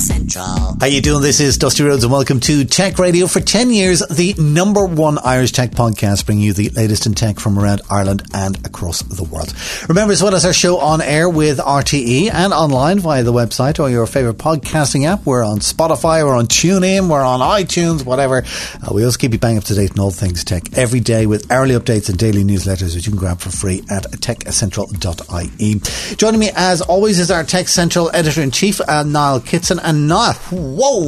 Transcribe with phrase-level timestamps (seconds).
[0.00, 0.76] Central.
[0.80, 1.22] How you doing?
[1.22, 3.26] This is Dusty Rhodes and welcome to Tech Radio.
[3.26, 7.38] For 10 years, the number one Irish tech podcast bringing you the latest in tech
[7.38, 9.52] from around Ireland and across the world.
[9.88, 13.78] Remember, as well as our show on air with RTE and online via the website
[13.78, 15.24] or your favourite podcasting app.
[15.24, 18.44] We're on Spotify, we're on TuneIn, we're on iTunes, whatever.
[18.82, 21.26] Uh, we also keep you bang up to date on all things tech every day
[21.26, 26.16] with hourly updates and daily newsletters which you can grab for free at techcentral.ie.
[26.16, 29.78] Joining me as always is our Tech Central editor-in-chief, uh, Niall Kitson.
[29.86, 31.00] And not, whoa,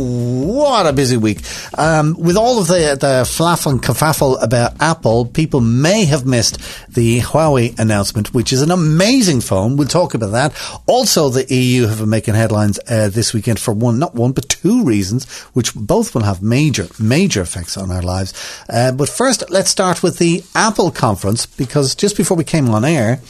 [0.45, 1.41] what a busy week.
[1.79, 6.59] Um, with all of the, the flaff and kerfuffle about Apple, people may have missed
[6.93, 9.79] the Huawei announcement, which is an amazing phone.
[9.79, 10.81] We'll talk about that.
[10.87, 14.49] Also, the EU have been making headlines uh, this weekend for one, not one, but
[14.51, 18.35] two reasons, which both will have major, major effects on our lives.
[18.69, 22.85] Uh, but first, let's start with the Apple conference, because just before we came on
[22.85, 23.21] air,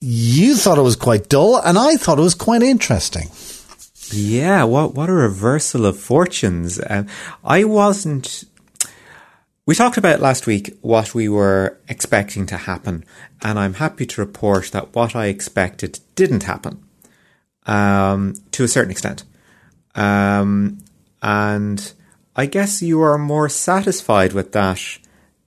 [0.00, 3.28] you thought it was quite dull, and I thought it was quite interesting.
[4.12, 6.80] Yeah, what what a reversal of fortunes.
[6.88, 7.06] Um,
[7.42, 8.44] I wasn't.
[9.64, 13.04] We talked about last week what we were expecting to happen,
[13.42, 16.82] and I'm happy to report that what I expected didn't happen,
[17.64, 19.24] um, to a certain extent.
[19.94, 20.78] Um,
[21.22, 21.92] and
[22.34, 24.98] I guess you are more satisfied with that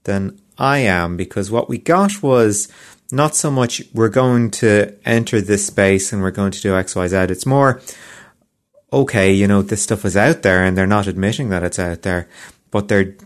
[0.04, 2.68] than I am, because what we got was
[3.12, 6.96] not so much we're going to enter this space and we're going to do X,
[6.96, 7.16] Y, Z.
[7.16, 7.80] It's more
[8.92, 12.02] okay, you know, this stuff is out there and they're not admitting that it's out
[12.02, 12.28] there,
[12.70, 13.16] but they're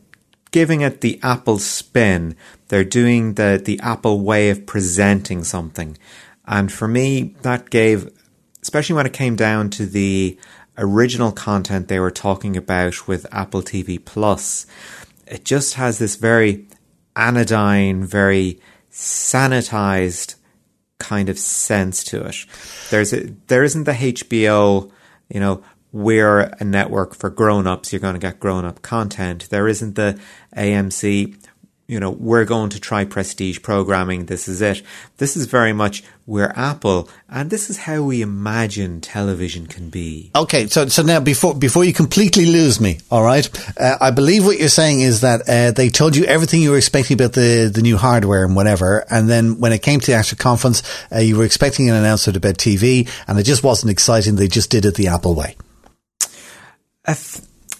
[0.50, 2.36] giving it the Apple spin.
[2.68, 5.96] They're doing the, the Apple way of presenting something.
[6.46, 8.10] And for me, that gave,
[8.62, 10.38] especially when it came down to the
[10.78, 14.66] original content they were talking about with Apple TV Plus,
[15.26, 16.66] it just has this very
[17.14, 20.36] anodyne, very sanitized
[20.98, 22.46] kind of sense to it.
[22.90, 24.90] There's a, there isn't the HBO
[25.30, 29.48] you know, we're a network for grown ups, you're going to get grown up content.
[29.50, 30.20] There isn't the
[30.56, 31.39] AMC,
[31.90, 34.80] you know, we're going to try prestige programming, this is it.
[35.16, 40.30] This is very much we're Apple, and this is how we imagine television can be.
[40.36, 44.46] Okay, so so now before before you completely lose me, all right, uh, I believe
[44.46, 47.68] what you're saying is that uh, they told you everything you were expecting about the
[47.74, 51.18] the new hardware and whatever, and then when it came to the actual conference, uh,
[51.18, 54.36] you were expecting an announcement about TV, and it just wasn't exciting.
[54.36, 55.56] They just did it the Apple way.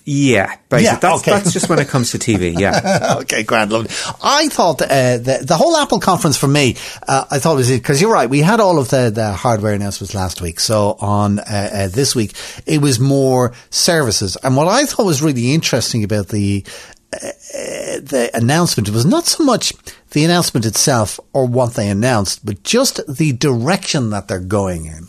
[0.05, 0.85] Yeah, basically.
[0.85, 1.31] Yeah, that's, okay.
[1.31, 2.59] that's just when it comes to TV.
[2.59, 3.17] Yeah.
[3.21, 3.91] okay, grand, lovely.
[4.23, 8.01] I thought uh, the the whole Apple conference for me, uh, I thought was because
[8.01, 8.29] you're right.
[8.29, 12.17] We had all of the the hardware announcements last week, so on uh, uh, this
[12.17, 12.33] week
[12.67, 14.37] it was more services.
[14.43, 16.65] And what I thought was really interesting about the
[17.13, 17.19] uh,
[18.01, 19.73] the announcement was not so much
[20.11, 25.09] the announcement itself or what they announced, but just the direction that they're going in.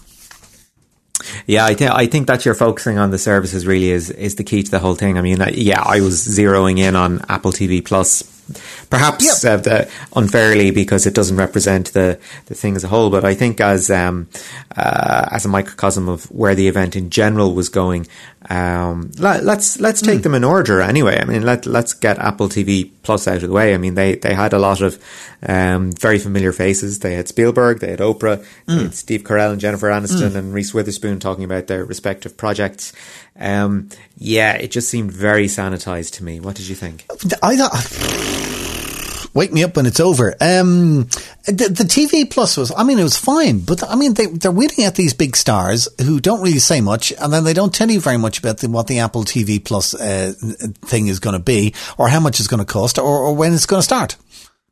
[1.48, 4.44] Yeah, I think I think that you're focusing on the services really is is the
[4.44, 5.18] key to the whole thing.
[5.18, 8.24] I mean, yeah, I was zeroing in on Apple TV Plus
[8.90, 9.66] perhaps yep.
[9.68, 9.86] uh,
[10.16, 13.10] unfairly because it doesn't represent the, the thing as a whole.
[13.10, 14.28] But I think as um,
[14.76, 18.08] uh, as a microcosm of where the event in general was going,
[18.50, 20.24] um, let, us let's, let's take mm.
[20.24, 21.20] them in order anyway.
[21.20, 23.74] I mean, let let's get Apple TV Plus out of the way.
[23.74, 25.02] I mean, they they had a lot of
[25.48, 27.00] um, very familiar faces.
[27.00, 28.46] They had Spielberg, they had Oprah, mm.
[28.68, 30.36] they had Steve Carell and Jennifer Aniston mm.
[30.36, 32.94] and Reese Witherspoon talking about their respective projects.
[33.40, 36.40] Um, yeah, it just seemed very sanitized to me.
[36.40, 37.06] What did you think?
[37.42, 38.32] I thought.
[39.34, 40.36] Wake me up when it's over.
[40.42, 41.04] Um,
[41.46, 44.52] the, the, TV Plus was, I mean, it was fine, but I mean, they, they're
[44.52, 47.90] waiting at these big stars who don't really say much, and then they don't tell
[47.90, 50.34] you very much about the, what the Apple TV Plus uh,
[50.82, 53.54] thing is going to be, or how much it's going to cost, or, or when
[53.54, 54.18] it's going to start.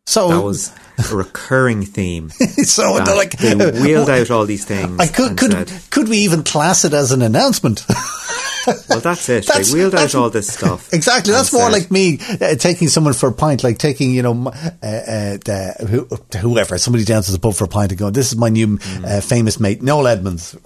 [0.10, 2.30] So that was a recurring theme.
[2.64, 5.00] so they're like they wheeled out all these things.
[5.00, 7.86] I could could said, could we even class it as an announcement?
[8.68, 9.46] well, that's it.
[9.46, 10.92] That's, they wheeled out all this stuff.
[10.94, 11.34] Exactly.
[11.34, 14.52] That's more like me uh, taking someone for a pint, like taking you know uh,
[14.52, 18.38] uh, the, whoever somebody down to the pub for a pint and going, "This is
[18.38, 19.06] my new mm.
[19.06, 20.58] Uh, famous mate, Noel Edmonds."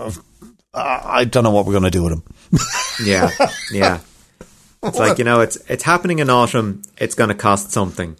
[0.73, 2.23] I don't know what we're going to do with him.
[3.05, 3.29] yeah,
[3.71, 3.99] yeah.
[4.85, 6.81] It's like you know, it's it's happening in autumn.
[6.97, 8.17] It's going to cost something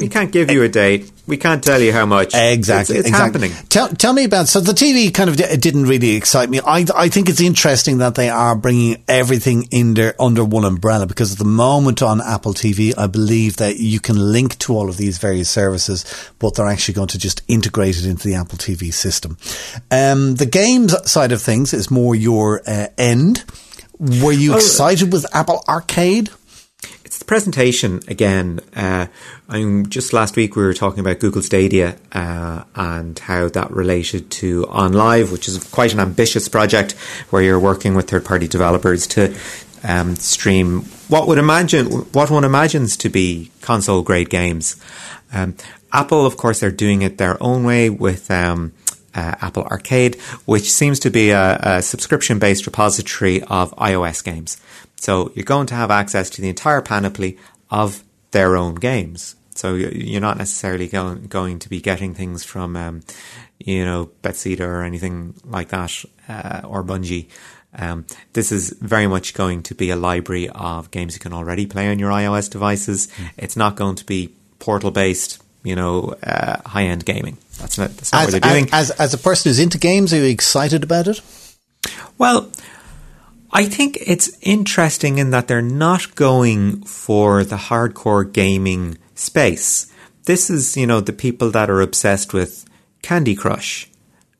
[0.00, 1.10] we can't give you a date.
[1.26, 2.34] We can't tell you how much.
[2.34, 3.48] Exactly, it's, it's exactly.
[3.48, 3.68] happening.
[3.68, 4.48] Tell, tell me about.
[4.48, 6.60] So the TV kind of didn't really excite me.
[6.66, 11.06] I, I think it's interesting that they are bringing everything in there under one umbrella
[11.06, 14.88] because at the moment on Apple TV, I believe that you can link to all
[14.88, 16.04] of these various services,
[16.40, 19.36] but they're actually going to just integrate it into the Apple TV system.
[19.90, 23.44] Um, the games side of things is more your uh, end
[23.98, 26.30] Were you excited with Apple Arcade?
[27.28, 28.58] Presentation again.
[28.74, 29.06] Uh,
[29.50, 34.30] I'm just last week we were talking about Google Stadia uh, and how that related
[34.30, 36.92] to OnLive, which is quite an ambitious project
[37.28, 39.36] where you're working with third-party developers to
[39.84, 44.76] um, stream what would imagine what one imagines to be console-grade games.
[45.30, 45.54] Um,
[45.92, 48.30] Apple, of course, they're doing it their own way with.
[48.30, 48.72] Um,
[49.14, 50.14] uh, Apple Arcade,
[50.44, 54.58] which seems to be a, a subscription based repository of iOS games.
[55.00, 57.38] So you're going to have access to the entire panoply
[57.70, 59.36] of their own games.
[59.54, 63.00] So you're not necessarily going, going to be getting things from, um,
[63.58, 67.26] you know, Bethesda or anything like that, uh, or Bungie.
[67.74, 71.66] Um, this is very much going to be a library of games you can already
[71.66, 73.08] play on your iOS devices.
[73.08, 73.30] Mm.
[73.36, 77.36] It's not going to be portal based, you know, uh, high end gaming.
[77.58, 78.68] That's not, that's not as, what they're doing.
[78.72, 81.20] As, as a person who's into games, are you excited about it?
[82.16, 82.50] Well,
[83.50, 89.92] I think it's interesting in that they're not going for the hardcore gaming space.
[90.24, 92.66] This is, you know, the people that are obsessed with
[93.02, 93.88] Candy Crush.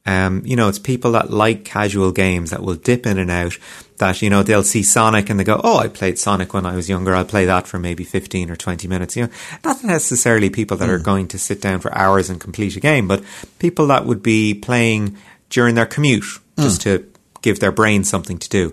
[0.04, 3.58] Um, you know, it's people that like casual games that will dip in and out.
[3.98, 6.76] That you know, they'll see Sonic and they go, "Oh, I played Sonic when I
[6.76, 7.14] was younger.
[7.14, 9.32] I'll play that for maybe fifteen or twenty minutes." You know,
[9.64, 10.92] not necessarily people that mm.
[10.92, 11.04] are hmm.
[11.04, 13.22] going to sit down for hours and complete a game, but
[13.58, 15.18] people that would be playing
[15.50, 16.24] during their commute
[16.58, 16.84] just mm.
[16.84, 18.72] to give their brain something to do.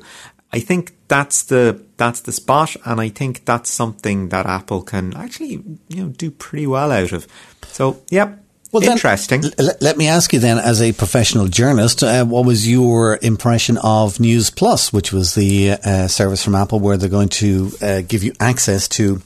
[0.54, 5.16] I think that's the that's the spot, and I think that's something that Apple can
[5.16, 7.28] actually you know do pretty well out of.
[7.68, 8.42] So, yep.
[8.72, 9.42] Well, Interesting.
[9.42, 13.20] Then, l- let me ask you then, as a professional journalist, uh, what was your
[13.22, 17.72] impression of News Plus, which was the uh, service from Apple where they're going to
[17.82, 19.22] uh, give you access to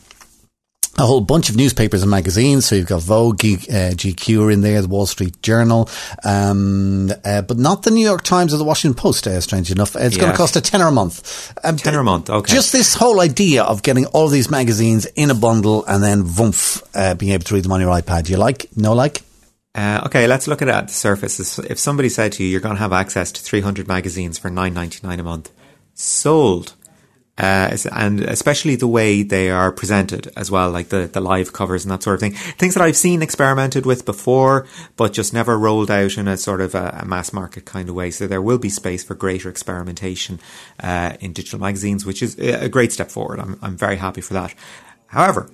[1.00, 2.66] a whole bunch of newspapers and magazines.
[2.66, 5.90] So you've got Vogue, uh, GQ are in there, the Wall Street Journal,
[6.24, 9.28] um, uh, but not the New York Times or the Washington Post.
[9.28, 11.54] Uh, strange enough, it's going to cost a tenner a month.
[11.64, 12.54] Um, tenner a month, okay.
[12.54, 16.24] Just this whole idea of getting all of these magazines in a bundle and then
[16.24, 18.30] voomf, uh, being able to read them on your iPad.
[18.30, 18.66] You like?
[18.76, 19.22] No like?
[19.76, 21.60] Uh, okay, let's look at it at the surface.
[21.60, 25.20] If somebody said to you, you're going to have access to 300 magazines for 9.99
[25.20, 25.52] a month,
[25.94, 26.74] sold
[27.40, 31.86] uh, and especially the way they are presented as well, like the, the live covers
[31.86, 32.34] and that sort of thing.
[32.34, 36.60] Things that I've seen experimented with before, but just never rolled out in a sort
[36.60, 38.12] of a, a mass market kind of way.
[38.12, 40.40] So there will be space for greater experimentation
[40.84, 43.40] uh, in digital magazines, which is a great step forward.
[43.40, 44.54] I'm, I'm very happy for that.
[45.08, 45.50] However,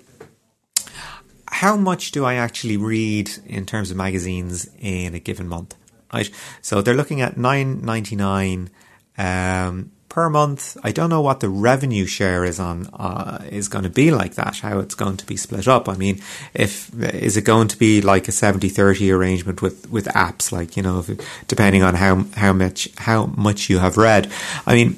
[1.48, 5.76] how much do I actually read in terms of magazines in a given month?
[6.14, 6.32] Right.
[6.62, 8.70] So they're looking at nine ninety nine.
[9.18, 10.78] Um, per month.
[10.82, 14.36] I don't know what the revenue share is on uh, is going to be like
[14.36, 14.60] that.
[14.60, 15.90] How it's going to be split up.
[15.90, 16.22] I mean,
[16.54, 20.84] if is it going to be like a 70-30 arrangement with with apps, like you
[20.84, 21.10] know, if,
[21.50, 24.32] depending on how how much how much you have read.
[24.66, 24.98] I mean,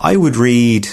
[0.00, 0.88] I would read.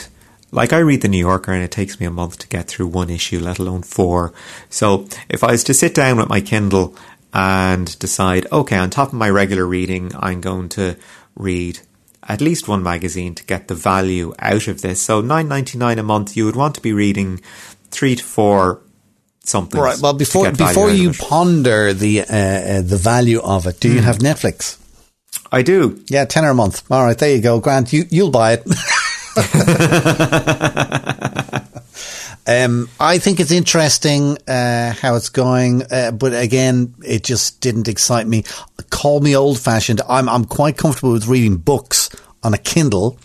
[0.52, 2.86] Like I read the New Yorker and it takes me a month to get through
[2.86, 4.34] one issue, let alone four.
[4.70, 6.96] So if I was to sit down with my Kindle
[7.34, 10.96] and decide, okay, on top of my regular reading, I'm going to
[11.36, 11.80] read
[12.28, 15.02] at least one magazine to get the value out of this.
[15.02, 17.42] So nine ninety nine a month, you would want to be reading
[17.90, 18.82] three to four
[19.44, 19.80] something.
[19.80, 20.00] Right.
[20.00, 23.96] Well, before before you ponder the uh, uh, the value of it, do mm.
[23.96, 24.06] you hmm.
[24.06, 24.80] have Netflix?
[25.52, 26.04] I do.
[26.08, 26.90] Yeah, tenner a month.
[26.92, 27.94] All right, there you go, Grant.
[27.94, 28.64] You you'll buy it.
[32.46, 37.88] Um, I think it's interesting uh, how it's going, uh, but again, it just didn't
[37.88, 38.44] excite me.
[38.90, 40.02] Call me old fashioned.
[40.10, 42.10] I'm I'm quite comfortable with reading books
[42.44, 43.18] on a Kindle.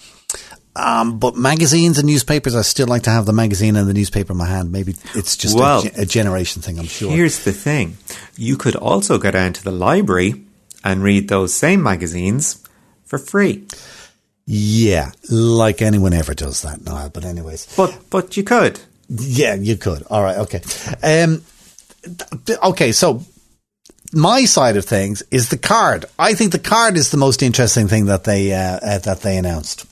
[0.77, 4.33] Um, but magazines and newspapers, I still like to have the magazine and the newspaper
[4.33, 4.71] in my hand.
[4.71, 7.11] Maybe it's just well, a, a generation thing, I'm sure.
[7.11, 7.97] Here's the thing
[8.37, 10.45] you could also go down to the library
[10.85, 12.63] and read those same magazines
[13.05, 13.67] for free.
[14.47, 17.11] Yeah, like anyone ever does that Niall.
[17.11, 18.81] But anyways, but but you could.
[19.09, 20.03] Yeah, you could.
[20.11, 20.39] All right.
[20.39, 20.63] Okay.
[21.03, 21.43] Um,
[22.63, 22.93] okay.
[22.93, 23.23] So
[24.13, 26.05] my side of things is the card.
[26.19, 29.37] I think the card is the most interesting thing that they uh, uh, that they
[29.37, 29.87] announced.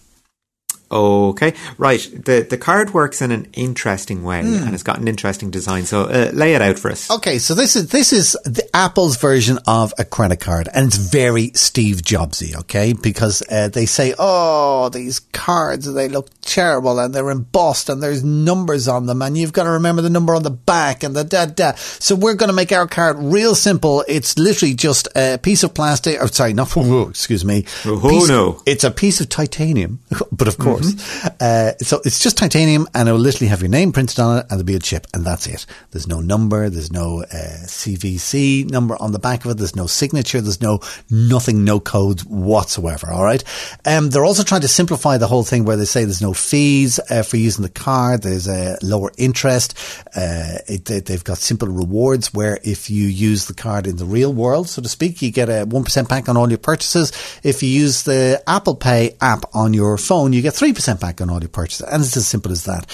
[0.89, 2.01] Okay, right.
[2.01, 4.63] The the card works in an interesting way, mm.
[4.63, 5.85] and it's got an interesting design.
[5.85, 7.11] So uh, lay it out for us.
[7.11, 10.97] Okay, so this is this is the Apple's version of a credit card, and it's
[10.97, 12.57] very Steve Jobsy.
[12.61, 18.01] Okay, because uh, they say, "Oh, these cards they look terrible, and they're embossed, and
[18.01, 21.17] there's numbers on them, and you've got to remember the number on the back, and
[21.17, 24.05] the da da." So we're going to make our card real simple.
[24.07, 26.23] It's literally just a piece of plastic.
[26.23, 26.77] Or sorry, not
[27.11, 27.65] excuse me.
[27.85, 29.99] Oh piece, no, it's a piece of titanium,
[30.31, 31.25] but of course course.
[31.41, 34.51] Uh, so it's just titanium and it'll literally have your name printed on it and
[34.51, 35.67] there'll be a chip and that's it.
[35.91, 36.69] There's no number.
[36.69, 39.59] There's no uh, CVC number on the back of it.
[39.59, 40.41] There's no signature.
[40.41, 40.81] There's no
[41.11, 43.11] nothing, no codes whatsoever.
[43.11, 43.43] All right.
[43.85, 47.01] Um, they're also trying to simplify the whole thing where they say there's no fees
[47.11, 48.23] uh, for using the card.
[48.23, 49.79] There's a lower interest.
[50.15, 54.05] Uh, it, they, they've got simple rewards where if you use the card in the
[54.05, 57.13] real world, so to speak, you get a 1% back on all your purchases.
[57.43, 61.31] If you use the Apple Pay app on your phone, you get 3% back on
[61.31, 61.87] all your purchases.
[61.87, 62.87] And it's as simple as that.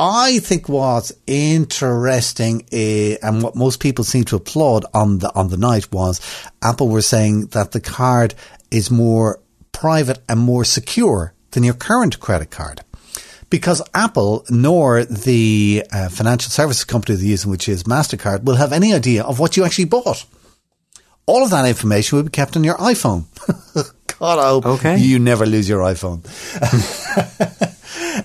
[0.00, 5.48] I think what's interesting uh, and what most people seem to applaud on the on
[5.48, 6.20] the night was
[6.62, 8.36] Apple were saying that the card
[8.70, 9.40] is more
[9.72, 12.82] private and more secure than your current credit card.
[13.50, 18.72] Because Apple nor the uh, financial services company they're using, which is MasterCard, will have
[18.72, 20.26] any idea of what you actually bought.
[21.26, 23.24] All of that information will be kept on your iPhone.
[24.18, 24.98] God, I hope Okay.
[24.98, 26.20] you never lose your iPhone.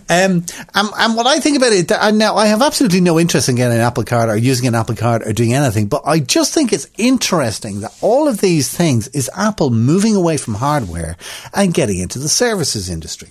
[0.10, 0.44] Um,
[0.76, 3.78] and, and what I think about it, now I have absolutely no interest in getting
[3.78, 6.74] an Apple Card or using an Apple Card or doing anything, but I just think
[6.74, 11.16] it's interesting that all of these things is Apple moving away from hardware
[11.54, 13.30] and getting into the services industry.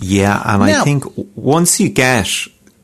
[0.00, 2.28] Yeah, and Now- I think once you get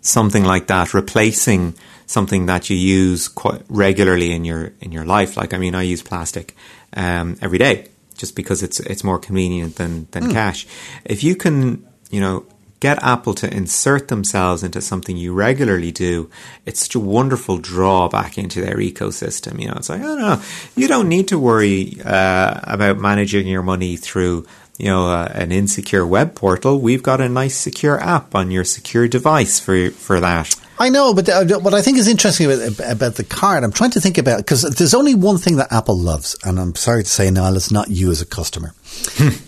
[0.00, 1.74] something like that, replacing
[2.06, 5.82] something that you use quite regularly in your in your life, like I mean, I
[5.82, 6.56] use plastic
[6.96, 7.86] um, every day
[8.22, 10.60] just because it's it's more convenient than than cash.
[11.04, 12.46] If you can, you know.
[12.82, 16.28] Get Apple to insert themselves into something you regularly do.
[16.66, 19.60] It's such a wonderful draw back into their ecosystem.
[19.60, 20.42] You know, it's like, oh no,
[20.74, 24.46] you don't need to worry uh, about managing your money through
[24.78, 28.64] you know, uh, an insecure web portal, we've got a nice secure app on your
[28.64, 30.56] secure device for for that.
[30.78, 33.90] I know, but uh, what I think is interesting about, about the card, I'm trying
[33.92, 37.08] to think about because there's only one thing that Apple loves, and I'm sorry to
[37.08, 38.74] say, Niall, it's not you as a customer.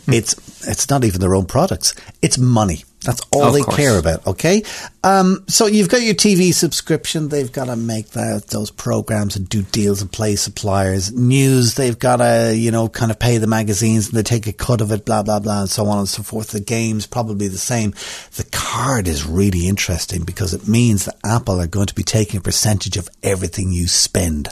[0.07, 0.35] it's
[0.69, 2.85] it's not even their own products; it's money.
[3.05, 3.77] That's all Of they course.
[3.77, 4.27] care about.
[4.27, 4.63] Okay,
[5.03, 9.49] um, so you've got your TV subscription; they've got to make that, those programs and
[9.49, 11.13] do deals and play suppliers.
[11.13, 14.53] News, they've got to you know kind of pay the magazines and they take a
[14.53, 16.49] cut of it, blah blah blah, and so on and so forth.
[16.49, 17.91] The games probably the same.
[18.37, 22.39] The card is really interesting because it means that Apple are going to be taking
[22.39, 24.49] a percentage of everything you spend.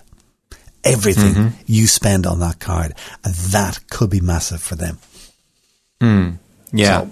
[0.85, 2.95] Everything you spend on that card.
[3.25, 4.99] And that could be massive for them.
[6.73, 7.03] Yeah.
[7.03, 7.11] So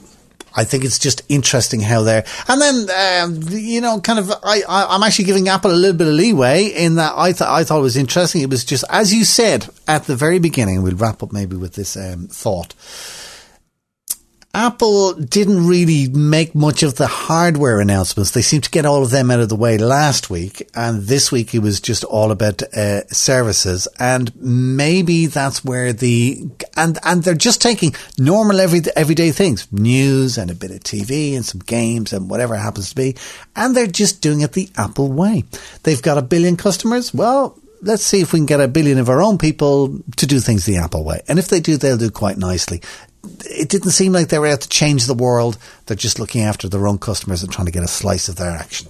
[0.54, 4.62] I think it's just interesting how they're, and then, um, you know, kind of, I,
[4.68, 7.64] I, I'm actually giving Apple a little bit of leeway in that I thought, I
[7.64, 8.42] thought it was interesting.
[8.42, 11.74] It was just, as you said at the very beginning, we'll wrap up maybe with
[11.74, 12.74] this, um, thought.
[14.52, 18.32] Apple didn't really make much of the hardware announcements.
[18.32, 21.30] They seemed to get all of them out of the way last week, and this
[21.30, 23.86] week it was just all about uh, services.
[24.00, 30.36] And maybe that's where the and and they're just taking normal every everyday things, news
[30.36, 33.14] and a bit of TV and some games and whatever it happens to be,
[33.54, 35.44] and they're just doing it the Apple way.
[35.84, 37.14] They've got a billion customers.
[37.14, 40.40] Well, let's see if we can get a billion of our own people to do
[40.40, 41.22] things the Apple way.
[41.28, 42.82] And if they do, they'll do quite nicely.
[43.44, 45.58] It didn't seem like they were out to change the world.
[45.86, 48.50] They're just looking after their own customers and trying to get a slice of their
[48.50, 48.88] action.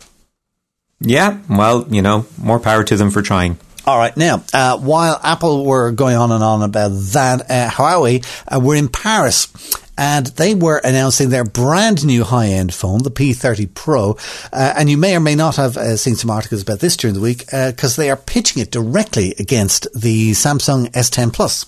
[1.01, 3.59] Yeah, well, you know, more power to them for trying.
[3.87, 8.25] All right, now, uh, while Apple were going on and on about that, uh, Huawei
[8.47, 9.49] uh, were in Paris
[9.97, 14.19] and they were announcing their brand new high end phone, the P30 Pro.
[14.53, 17.15] Uh, and you may or may not have uh, seen some articles about this during
[17.15, 21.65] the week because they are pitching it directly against the Samsung S10 Plus.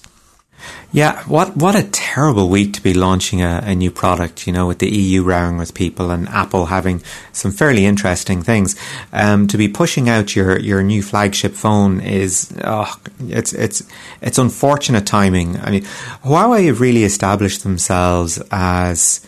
[0.95, 4.66] Yeah, what what a terrible week to be launching a, a new product, you know,
[4.66, 7.02] with the EU rowing with people and Apple having
[7.33, 8.76] some fairly interesting things.
[9.12, 13.83] Um, to be pushing out your, your new flagship phone is, oh, it's, it's,
[14.21, 15.59] it's unfortunate timing.
[15.61, 15.83] I mean,
[16.25, 19.26] Huawei have really established themselves as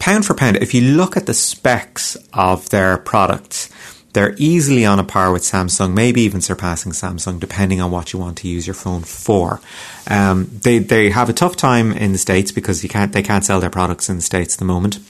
[0.00, 0.56] pound for pound.
[0.56, 3.70] If you look at the specs of their products,
[4.16, 8.18] they're easily on a par with Samsung, maybe even surpassing Samsung, depending on what you
[8.18, 9.60] want to use your phone for.
[10.08, 13.44] Um, they they have a tough time in the states because you can't they can't
[13.44, 15.00] sell their products in the states at the moment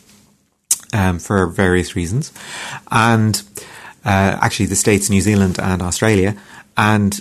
[0.92, 2.32] um, for various reasons,
[2.90, 3.44] and
[4.04, 6.36] uh, actually the states, New Zealand, and Australia,
[6.76, 7.20] and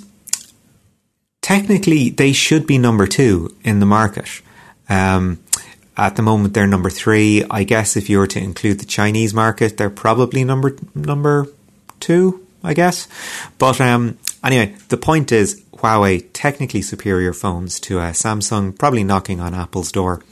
[1.43, 4.41] technically they should be number two in the market.
[4.89, 5.37] Um,
[5.97, 7.43] at the moment, they're number three.
[7.51, 11.47] I guess if you were to include the Chinese market, they're probably number number
[11.99, 12.41] two.
[12.63, 13.07] I guess,
[13.59, 19.39] but um, anyway, the point is Huawei technically superior phones to uh, Samsung, probably knocking
[19.39, 20.23] on Apple's door,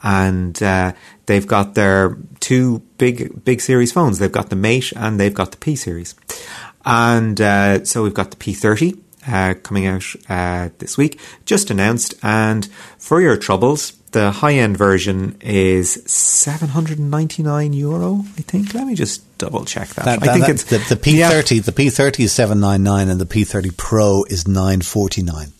[0.00, 0.92] and uh,
[1.26, 4.20] they've got their two big big series phones.
[4.20, 6.14] They've got the Mate and they've got the P series,
[6.84, 12.14] and uh, so we've got the P30 uh, coming out uh, this week, just announced.
[12.22, 12.66] And
[12.98, 18.74] for your troubles, the high end version is 799 euro, I think.
[18.74, 20.04] Let me just double check that.
[20.04, 21.64] That- I that- think that- it's the, the P30.
[21.64, 25.52] The P30 is seven nine nine, and the P30 Pro is nine forty nine.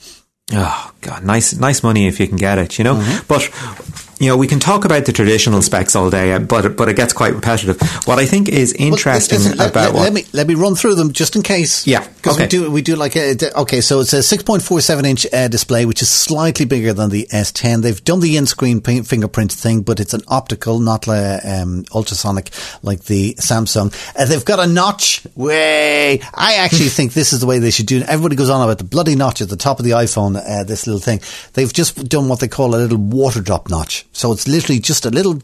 [0.53, 2.97] Oh god, nice, nice money if you can get it, you know.
[2.97, 3.27] Mm-hmm.
[3.27, 6.95] But you know, we can talk about the traditional specs all day, but but it
[6.95, 7.81] gets quite repetitive.
[8.07, 10.77] What I think is interesting Well, let, about let- what let me let me run
[10.77, 11.89] through them just in case.
[11.89, 12.49] Yeah, because we okay.
[12.49, 13.81] do we do like a, okay.
[13.81, 17.11] So it's a six point four seven inch uh, display, which is slightly bigger than
[17.11, 17.83] the S10.
[17.83, 21.85] They've done the in screen pin- fingerprint thing, but it's an optical, not uh, um,
[21.93, 22.51] ultrasonic
[22.85, 23.93] like the Samsung.
[24.17, 25.27] Uh, they've got a notch.
[25.35, 28.09] Way, I actually think this is the way they should do it.
[28.09, 30.37] Everybody goes on about the bloody notch at the top of the iPhone.
[30.37, 31.21] Uh, this little thing.
[31.55, 34.07] They've just done what they call a little water drop notch.
[34.13, 35.41] So it's literally just a little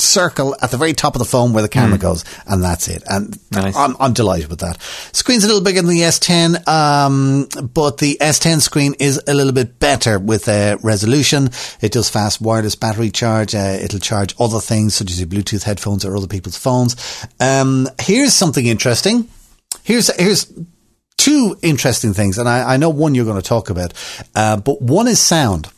[0.00, 3.02] circle at the very top of the phone where the camera goes, and that's it.
[3.10, 3.74] And Nice.
[3.76, 4.80] I'm, I'm delighted with that.
[5.12, 9.52] Screen's a little bigger than the S10, um, but the S10 screen is a little
[9.52, 11.50] bit better with uh, resolution.
[11.80, 13.54] It does fast wireless battery charge.
[13.54, 17.26] Uh, it'll charge other things such as your Bluetooth headphones or other people's phones.
[17.40, 19.28] Um, here's something interesting.
[19.82, 20.52] Here's here's
[21.16, 23.92] two interesting things, and I, I know one you're going to talk about,
[24.36, 25.68] uh, but one is sound.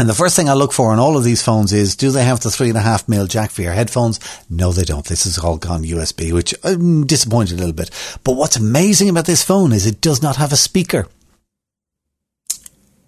[0.00, 2.24] And the first thing I look for on all of these phones is do they
[2.24, 4.18] have the three and a half mil jack for your headphones?
[4.48, 5.04] No, they don't.
[5.04, 7.90] This is all gone USB, which I'm disappointed a little bit.
[8.24, 11.06] But what's amazing about this phone is it does not have a speaker.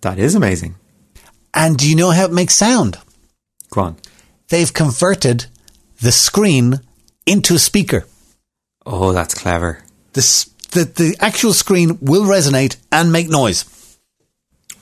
[0.02, 0.74] that is amazing.
[1.54, 2.98] And do you know how it makes sound?
[3.70, 3.96] Go on.
[4.50, 5.46] They've converted
[6.02, 6.80] the screen
[7.24, 8.04] into a speaker.
[8.84, 9.82] Oh, that's clever.
[10.12, 13.64] This, the, the actual screen will resonate and make noise.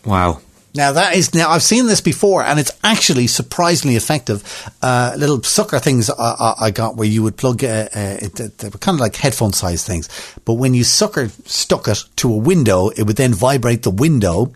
[0.05, 0.41] Wow.
[0.75, 4.71] Now that is now I've seen this before, and it's actually surprisingly effective.
[4.81, 8.59] Uh, little sucker things I, I, I got where you would plug, uh, uh, it,
[8.59, 10.09] they were kind of like headphone size things,
[10.45, 14.53] but when you sucker stuck it to a window, it would then vibrate the window,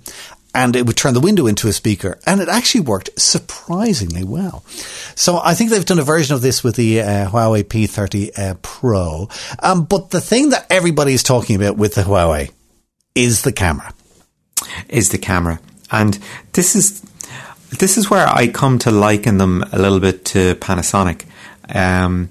[0.54, 4.62] and it would turn the window into a speaker, and it actually worked surprisingly well.
[5.16, 8.54] So I think they've done a version of this with the uh, Huawei P30 uh,
[8.62, 9.28] Pro.
[9.58, 12.52] Um, but the thing that everybody is talking about with the Huawei
[13.16, 13.92] is the camera.
[14.88, 15.58] is the camera.
[16.00, 16.18] And
[16.52, 17.00] this is
[17.78, 21.24] this is where I come to liken them a little bit to Panasonic.
[21.74, 22.30] Um,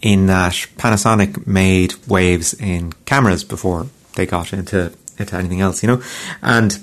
[0.00, 5.86] in that Panasonic made waves in cameras before they got into into anything else, you
[5.86, 6.02] know.
[6.42, 6.78] And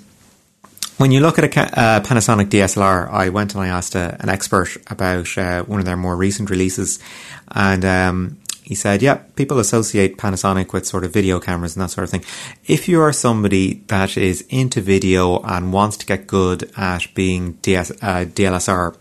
[0.97, 4.29] when you look at a uh, Panasonic DSLR, I went and I asked a, an
[4.29, 6.99] expert about uh, one of their more recent releases,
[7.51, 8.37] and um,
[8.69, 12.11] he said, "Yeah, people associate Panasonic with sort of video cameras and that sort of
[12.11, 12.23] thing.
[12.67, 17.53] If you are somebody that is into video and wants to get good at being
[17.63, 18.95] DS, uh, DLSR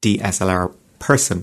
[0.00, 1.42] DSLR person,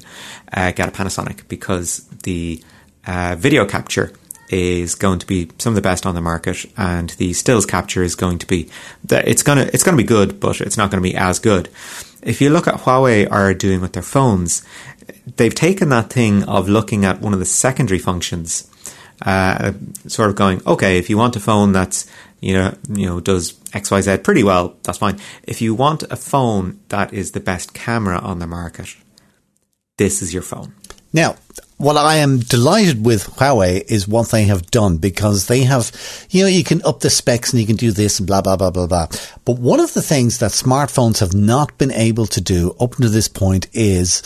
[0.54, 2.64] uh, get a Panasonic because the
[3.06, 4.14] uh, video capture
[4.50, 8.02] is going to be some of the best on the market, and the stills capture
[8.02, 8.70] is going to be
[9.10, 11.68] it's gonna it's gonna be good, but it's not going to be as good.
[12.22, 14.66] If you look at Huawei are doing with their phones,
[15.38, 18.70] they've taken that thing of looking at one of the secondary functions,
[19.22, 19.74] uh,
[20.08, 22.10] sort of going, okay, if you want a phone that's
[22.42, 25.20] you know you know does X Y Z pretty well, that's fine.
[25.44, 28.96] If you want a phone that is the best camera on the market,
[29.98, 30.74] this is your phone.
[31.14, 31.38] Now,
[31.78, 35.92] what I am delighted with Huawei is what they have done because they have,
[36.30, 38.58] you know, you can up the specs and you can do this and blah, blah,
[38.58, 39.08] blah, blah, blah.
[39.46, 43.08] But one of the things that smartphones have not been able to do up to
[43.08, 44.24] this point is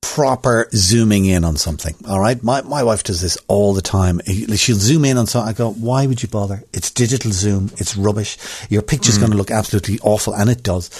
[0.00, 1.94] proper zooming in on something.
[2.08, 2.42] All right.
[2.42, 4.20] My, my wife does this all the time.
[4.26, 5.48] She'll zoom in on something.
[5.48, 6.64] I go, why would you bother?
[6.72, 7.70] It's digital zoom.
[7.76, 8.36] It's rubbish.
[8.68, 10.34] Your picture's going to look absolutely awful.
[10.34, 10.90] And it does.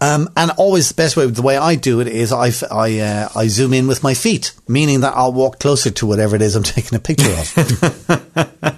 [0.00, 2.50] Um, and always the best way, the way I do it is I
[2.98, 6.42] uh, I zoom in with my feet, meaning that I'll walk closer to whatever it
[6.42, 8.74] is I'm taking a picture of.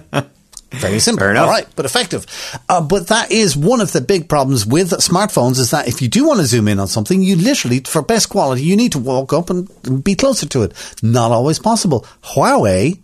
[0.81, 1.23] Very simple.
[1.23, 1.47] Fair enough.
[1.47, 2.25] All right, but effective.
[2.67, 6.07] Uh, but that is one of the big problems with smartphones is that if you
[6.07, 8.99] do want to zoom in on something, you literally, for best quality, you need to
[8.99, 10.73] walk up and be closer to it.
[11.01, 12.05] Not always possible.
[12.23, 12.99] Huawei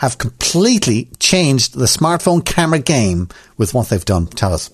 [0.00, 4.26] have completely changed the smartphone camera game with what they've done.
[4.26, 4.70] Tell us.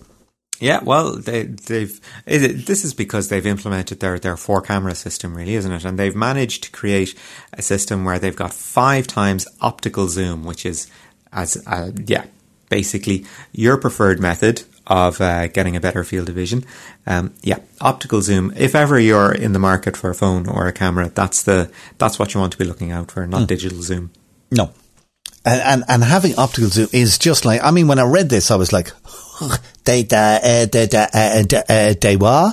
[0.61, 2.01] Yeah, well, they, they've.
[2.27, 5.85] It, this is because they've implemented their their four camera system, really, isn't it?
[5.85, 7.15] And they've managed to create
[7.53, 10.89] a system where they've got five times optical zoom, which is
[11.33, 12.25] as uh, yeah,
[12.69, 16.65] basically your preferred method of uh, getting a better field of vision.
[17.07, 18.53] Um, yeah, optical zoom.
[18.57, 22.19] If ever you're in the market for a phone or a camera, that's the that's
[22.19, 24.11] what you want to be looking out for, not digital zoom.
[24.51, 24.73] No.
[25.45, 28.51] And, and, and having optical zoom is just like, I mean, when I read this,
[28.51, 28.91] I was like,
[29.85, 32.53] they uh, uh, they uh, uh, uh, they were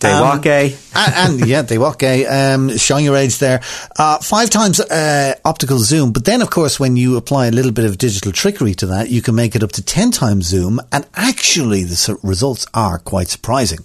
[0.00, 0.76] They Um, gay.
[0.94, 2.26] and, and yeah, they gay.
[2.26, 3.60] Um, showing your age there.
[3.98, 7.72] Uh, five times uh, optical zoom, but then of course when you apply a little
[7.72, 10.80] bit of digital trickery to that, you can make it up to ten times zoom,
[10.92, 13.78] and actually the results are quite surprising.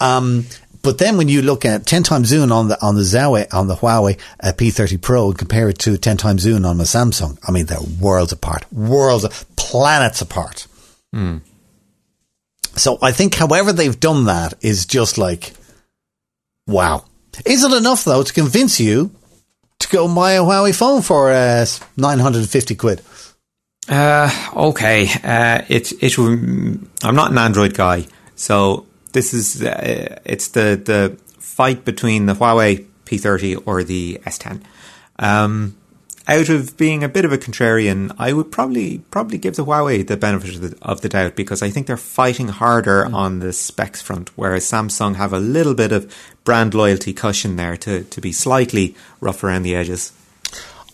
[0.00, 0.46] Um,
[0.82, 3.66] but then when you look at 10 times zoom on the on the Huawei on
[3.66, 7.38] the Huawei uh, P30 Pro and compare it to 10 times zoom on the Samsung,
[7.42, 10.68] I mean they're worlds apart, worlds, planets apart.
[12.76, 15.54] So I think however they've done that is just like,
[16.66, 17.04] wow.
[17.44, 19.10] Is it enough though to convince you
[19.78, 23.02] to go buy a Huawei phone for uh, 950 quid?
[23.88, 25.08] Uh, okay.
[25.22, 26.18] Uh, it it.
[26.18, 32.34] I'm not an Android guy, so this is uh, it's the the fight between the
[32.34, 34.62] Huawei P30 or the S10.
[35.18, 35.76] Um,
[36.28, 40.06] out of being a bit of a contrarian, I would probably probably give the Huawei
[40.06, 43.52] the benefit of the, of the doubt because I think they're fighting harder on the
[43.52, 46.12] specs front, whereas Samsung have a little bit of
[46.44, 50.12] brand loyalty cushion there to to be slightly rough around the edges.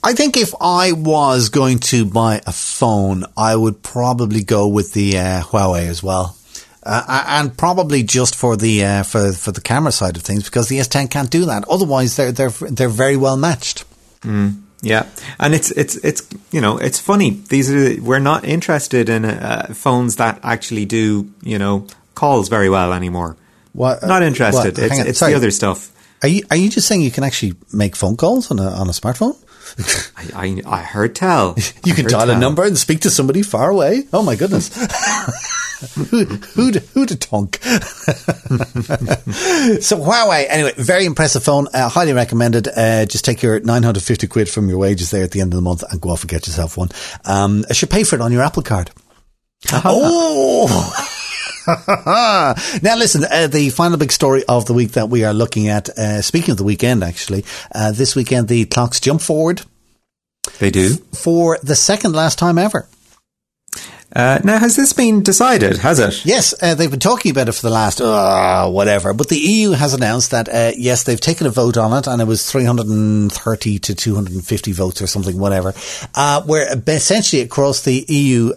[0.05, 4.93] I think if I was going to buy a phone, I would probably go with
[4.95, 6.37] the uh, Huawei as well.
[6.83, 10.69] Uh, and probably just for the uh, for for the camera side of things because
[10.69, 11.65] the S10 can't do that.
[11.69, 13.85] Otherwise, they're they're they're very well matched.
[14.83, 15.07] Yeah,
[15.39, 17.31] and it's it's it's you know it's funny.
[17.49, 22.69] These are we're not interested in uh, phones that actually do you know calls very
[22.69, 23.37] well anymore.
[23.73, 24.77] What- uh, not interested.
[24.77, 24.85] what?
[24.85, 25.91] It's it's the other stuff.
[26.23, 28.89] Are you are you just saying you can actually make phone calls on a on
[28.89, 29.37] a smartphone?
[30.17, 31.57] I I, I heard tell.
[31.85, 34.05] You I can dial a number and speak to somebody far away.
[34.13, 34.71] Oh my goodness.
[36.11, 37.59] who, who'd, who'd tonk?
[37.63, 37.73] so
[39.99, 41.67] Huawei, anyway, very impressive phone.
[41.75, 42.69] Uh, highly recommended.
[42.69, 45.63] Uh, just take your 950 quid from your wages there at the end of the
[45.63, 46.89] month and go off and get yourself one.
[47.25, 48.91] Um, I should pay for it on your Apple card.
[49.73, 51.09] Oh!
[52.83, 55.89] now listen, uh, the final big story of the week that we are looking at,
[55.91, 57.45] uh, speaking of the weekend actually,
[57.75, 59.63] uh, this weekend the clocks jump forward
[60.59, 60.97] They do.
[61.15, 62.89] for the second last time ever.
[64.15, 65.79] Uh, now, has this been decided?
[65.79, 66.27] Has it?
[66.27, 69.71] Yes, uh, they've been talking about it for the last uh, whatever, but the EU
[69.71, 73.79] has announced that uh, yes, they've taken a vote on it, and it was 330
[73.79, 75.73] to 250 votes or something, whatever.
[76.15, 78.53] Uh, where essentially across the EU,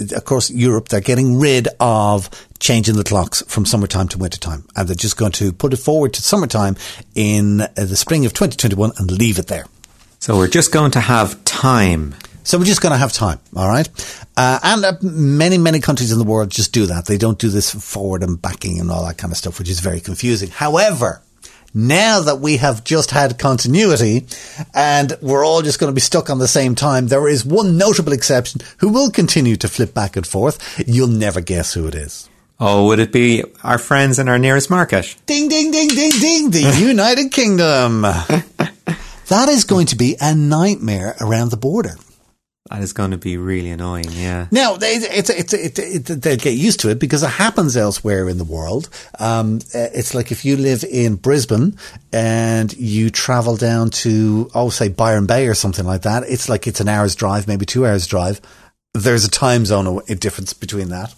[0.00, 4.88] uh, across Europe, they're getting rid of changing the clocks from summertime to wintertime, and
[4.88, 6.76] they're just going to put it forward to summertime
[7.14, 9.66] in uh, the spring of 2021 and leave it there.
[10.18, 12.14] So we're just going to have time.
[12.42, 13.88] So we're just going to have time, all right?
[14.36, 17.06] Uh, and uh, many, many countries in the world just do that.
[17.06, 19.80] They don't do this forward and backing and all that kind of stuff, which is
[19.80, 20.50] very confusing.
[20.50, 21.22] However,
[21.76, 24.26] now that we have just had continuity
[24.72, 27.76] and we're all just going to be stuck on the same time, there is one
[27.76, 30.82] notable exception who will continue to flip back and forth.
[30.86, 32.30] You'll never guess who it is.
[32.58, 35.14] Oh, would it be our friends in our nearest market?
[35.26, 38.00] Ding, ding, ding, ding, ding, the United Kingdom.
[38.02, 41.96] that is going to be a nightmare around the border.
[42.70, 44.06] That is going to be really annoying.
[44.10, 44.48] Yeah.
[44.50, 48.28] Now, they- it's, it's, it's, it, they'll get used to it because it happens elsewhere
[48.28, 48.88] in the world.
[49.20, 51.76] Um, uh, it's like if you live in Brisbane
[52.12, 56.24] and you travel down to, oh, say Byron Bay or something like that.
[56.28, 58.40] It's like it's an hour's drive, maybe two hours drive.
[58.94, 61.14] There's a time zone a difference between that.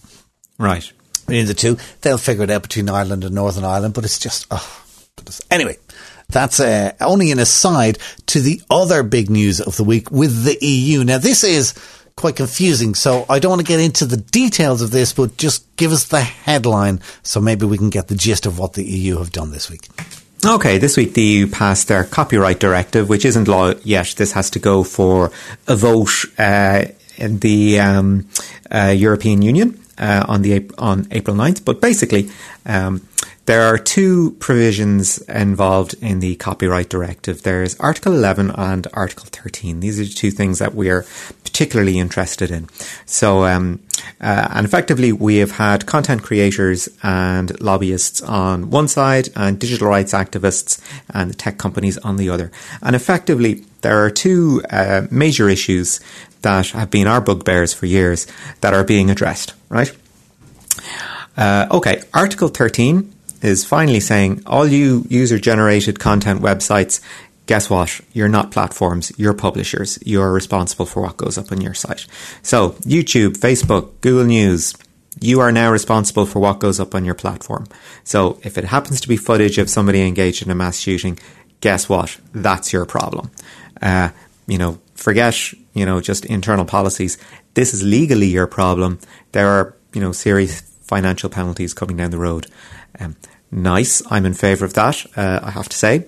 [0.57, 0.91] Right.
[1.25, 4.45] Between the two, they'll figure it out between Ireland and Northern Ireland, but it's just,
[4.51, 4.83] oh,
[5.15, 5.41] goodness.
[5.49, 5.77] anyway.
[6.29, 10.57] That's uh, only an aside to the other big news of the week with the
[10.63, 11.03] EU.
[11.03, 11.73] Now, this is
[12.15, 15.65] quite confusing, so I don't want to get into the details of this, but just
[15.77, 19.17] give us the headline so maybe we can get the gist of what the EU
[19.17, 19.87] have done this week.
[20.45, 24.13] Okay, this week the EU passed their copyright directive, which isn't law yet.
[24.17, 25.31] This has to go for
[25.67, 26.85] a vote uh,
[27.17, 28.27] in the um,
[28.71, 31.65] uh, European Union uh, on the on April 9th.
[31.65, 32.29] But basically,
[32.65, 33.01] um,
[33.49, 37.41] there are two provisions involved in the copyright directive.
[37.41, 39.79] There's Article 11 and Article 13.
[39.79, 41.03] These are the two things that we are
[41.43, 42.69] particularly interested in.
[43.07, 43.79] So, um,
[44.21, 49.87] uh, and effectively, we have had content creators and lobbyists on one side, and digital
[49.87, 52.51] rights activists and tech companies on the other.
[52.83, 55.99] And effectively, there are two uh, major issues
[56.43, 58.27] that have been our bugbears for years
[58.61, 59.55] that are being addressed.
[59.69, 59.91] Right?
[61.35, 67.01] Uh, okay, Article 13 is finally saying all you user generated content websites,
[67.45, 68.01] guess what?
[68.13, 69.99] You're not platforms, you're publishers.
[70.05, 72.05] You're responsible for what goes up on your site.
[72.41, 74.75] So, YouTube, Facebook, Google News,
[75.19, 77.65] you are now responsible for what goes up on your platform.
[78.03, 81.17] So, if it happens to be footage of somebody engaged in a mass shooting,
[81.61, 82.17] guess what?
[82.33, 83.31] That's your problem.
[83.81, 84.09] Uh,
[84.47, 87.17] you know, forget, you know, just internal policies.
[87.53, 88.99] This is legally your problem.
[89.31, 92.47] There are you know, serious financial penalties coming down the road.
[92.99, 93.15] Um,
[93.51, 94.01] nice.
[94.11, 96.05] I'm in favour of that, uh, I have to say.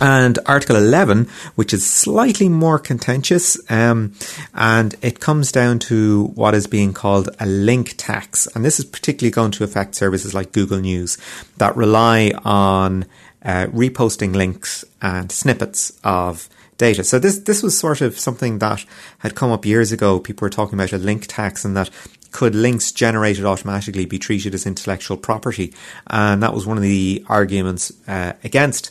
[0.00, 4.14] And Article 11, which is slightly more contentious, um,
[4.52, 8.48] and it comes down to what is being called a link tax.
[8.48, 11.18] And this is particularly going to affect services like Google News
[11.58, 13.04] that rely on
[13.44, 16.48] uh, reposting links and snippets of
[16.78, 17.04] data.
[17.04, 18.84] So this this was sort of something that
[19.18, 20.18] had come up years ago.
[20.18, 21.90] People were talking about a link tax and that
[22.32, 25.72] could links generated automatically be treated as intellectual property?
[26.08, 28.90] And that was one of the arguments uh, against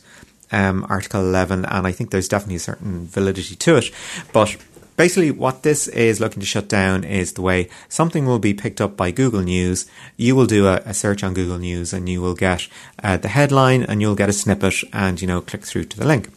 [0.52, 3.86] um, Article 11, and I think there's definitely a certain validity to it.
[4.34, 4.58] But
[4.98, 8.82] basically, what this is looking to shut down is the way something will be picked
[8.82, 9.86] up by Google News.
[10.18, 12.68] You will do a, a search on Google News, and you will get
[13.04, 16.06] uh, the headline, and you'll get a snippet, and you know click through to the
[16.06, 16.30] link.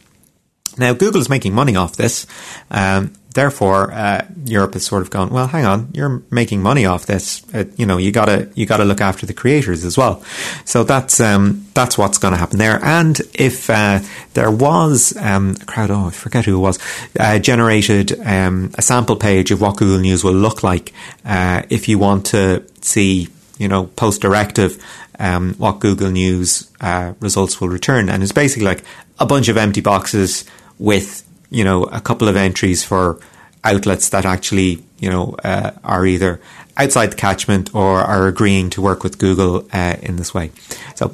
[0.77, 2.27] Now, Google is making money off this.
[2.69, 7.05] Um, therefore, uh, Europe has sort of gone, well, hang on, you're making money off
[7.05, 7.43] this.
[7.53, 10.23] Uh, you know, you gotta, you gotta look after the creators as well.
[10.63, 12.83] So that's, um, that's what's going to happen there.
[12.83, 13.99] And if, uh,
[14.33, 16.79] there was, um, a crowd, oh, I forget who it was,
[17.19, 20.93] uh, generated, um, a sample page of what Google News will look like,
[21.25, 24.81] uh, if you want to see, you know, post directive,
[25.19, 28.09] um, what Google News, uh, results will return.
[28.09, 28.83] And it's basically like
[29.19, 30.45] a bunch of empty boxes
[30.79, 31.24] with
[31.55, 33.19] you know a couple of entries for
[33.63, 36.41] outlets that actually you know uh, are either
[36.77, 40.51] outside the catchment or are agreeing to work with Google uh, in this way.
[40.95, 41.09] So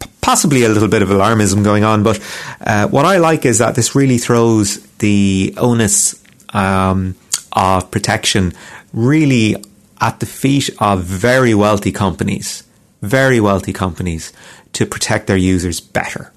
[0.00, 2.18] p- possibly a little bit of alarmism going on, but
[2.60, 6.20] uh, what I like is that this really throws the onus
[6.52, 7.14] um,
[7.52, 8.52] of protection
[8.92, 9.54] really
[10.00, 12.64] at the feet of very wealthy companies,
[13.02, 14.32] very wealthy companies
[14.72, 16.32] to protect their users better.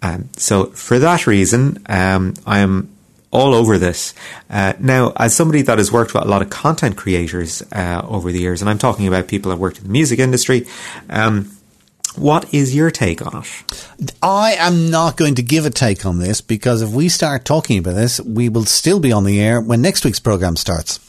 [0.00, 2.93] Um, so for that reason, um, I am
[3.34, 4.14] all over this.
[4.48, 8.32] Uh, now, as somebody that has worked with a lot of content creators uh, over
[8.32, 10.66] the years, and I'm talking about people that worked in the music industry,
[11.10, 11.50] um,
[12.14, 13.88] what is your take on it?
[14.22, 17.78] I am not going to give a take on this because if we start talking
[17.78, 21.00] about this, we will still be on the air when next week's program starts.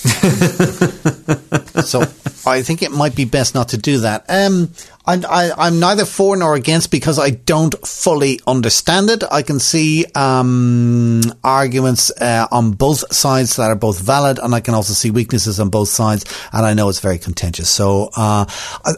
[1.84, 2.00] so
[2.46, 4.24] I think it might be best not to do that.
[4.28, 4.70] Um,
[5.06, 9.22] I, am neither for nor against because I don't fully understand it.
[9.30, 14.60] I can see um, arguments uh, on both sides that are both valid, and I
[14.60, 16.24] can also see weaknesses on both sides.
[16.52, 17.68] And I know it's very contentious.
[17.68, 18.46] So uh,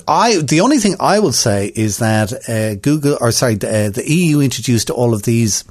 [0.06, 3.90] I, the only thing I will say is that uh, Google, or sorry, the, uh,
[3.90, 5.64] the EU introduced all of these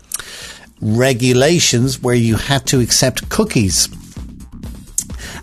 [0.82, 3.88] regulations where you had to accept cookies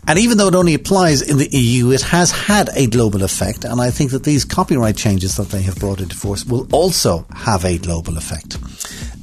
[0.09, 3.65] and even though it only applies in the EU, it has had a global effect.
[3.65, 7.27] And I think that these copyright changes that they have brought into force will also
[7.35, 8.57] have a global effect.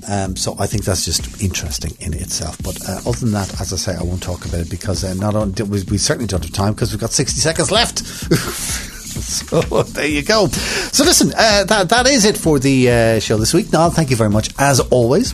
[0.08, 2.58] Um, so I think that's just interesting in itself.
[2.62, 5.16] But uh, other than that, as I say, I won't talk about it because uh,
[5.16, 8.00] not only we, we certainly don't have time because we've got 60 seconds left.
[8.06, 10.46] so there you go.
[10.48, 13.72] So listen, uh, that that is it for the uh, show this week.
[13.74, 15.34] Now, thank you very much as always.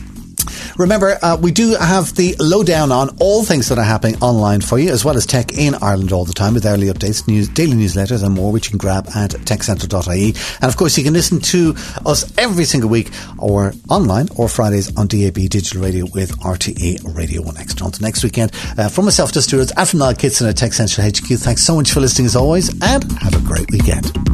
[0.78, 4.78] Remember, uh, we do have the lowdown on all things that are happening online for
[4.78, 7.74] you, as well as tech in Ireland all the time with early updates, news, daily
[7.74, 10.34] newsletters, and more, which you can grab at techcentral.ie.
[10.60, 11.74] And of course, you can listen to
[12.06, 17.42] us every single week or online or Fridays on DAB Digital Radio with RTE Radio
[17.42, 17.86] 1 Extra.
[17.86, 21.06] Until next weekend, uh, from myself, Dusty Rhodes, and from Niall Kitson at Tech Central
[21.06, 24.31] HQ, thanks so much for listening as always, and have a great weekend.